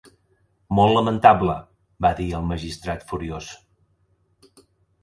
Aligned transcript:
"Molt 0.79 0.95
lamentable", 0.95 1.57
va 2.07 2.13
dir 2.21 2.27
el 2.41 2.49
magistrat 2.55 3.07
furiós. 3.13 3.53